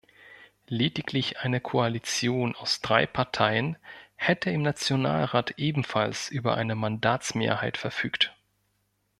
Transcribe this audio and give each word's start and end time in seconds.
Lediglich 0.65 1.41
eine 1.41 1.61
Koalition 1.61 2.55
aus 2.55 2.81
drei 2.81 3.05
Parteien 3.05 3.77
hätte 4.15 4.49
im 4.49 4.63
Nationalrat 4.63 5.59
ebenfalls 5.59 6.27
über 6.31 6.55
eine 6.55 6.73
Mandatsmehrheit 6.73 7.77
verfügt. 7.77 8.35